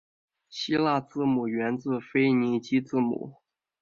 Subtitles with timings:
[0.49, 3.35] 希腊字母源自腓尼基字母。